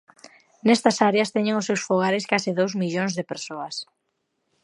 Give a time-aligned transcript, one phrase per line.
[0.67, 3.75] Nestas áreas teñen os seus fogares case dous millóns de persoas.